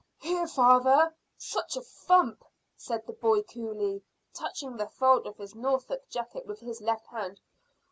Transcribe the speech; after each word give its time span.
"Here, 0.19 0.47
father 0.47 1.13
such 1.37 1.75
a 1.77 1.81
thump," 1.83 2.43
said 2.75 3.05
the 3.05 3.13
boy 3.13 3.43
coolly, 3.43 4.01
touching 4.33 4.75
the 4.75 4.87
fold 4.87 5.27
of 5.27 5.37
his 5.37 5.53
Norfolk 5.53 6.09
jacket 6.09 6.47
with 6.47 6.59
his 6.59 6.81
left 6.81 7.05
hand. 7.05 7.39